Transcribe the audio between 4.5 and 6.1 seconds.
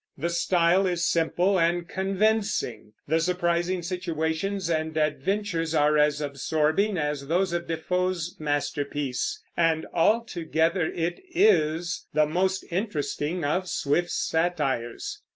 and adventures are